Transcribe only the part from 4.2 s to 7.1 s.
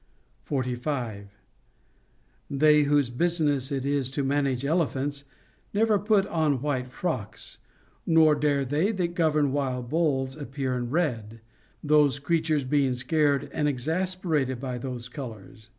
manage elephants never put on white